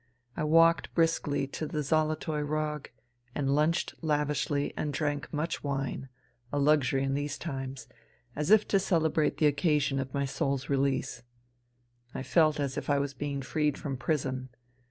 [0.35, 2.89] I walked briskly to the' Zolotoy Rog'
[3.35, 6.09] and lunched lavishly and drank much wine—
[6.51, 7.87] a luxury in these times!—
[8.35, 11.21] as if to celebrate the occasion of my soul's release.
[12.15, 14.49] I felt as if I was being freed from prison.